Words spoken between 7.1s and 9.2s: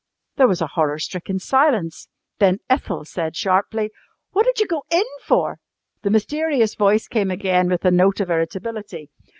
again with a note of irritability.